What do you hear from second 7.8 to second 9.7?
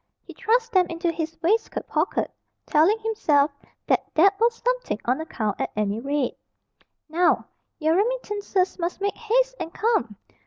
remittances must make haste